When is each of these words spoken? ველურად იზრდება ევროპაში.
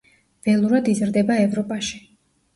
ველურად 0.47 0.89
იზრდება 0.95 1.37
ევროპაში. 1.43 2.03